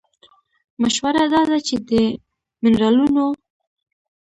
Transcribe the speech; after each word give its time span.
مشوره 0.81 1.23
دا 1.33 1.41
ده 1.49 1.57
چې 1.67 1.75
د 1.89 1.89
مېنرالونو 2.61 3.25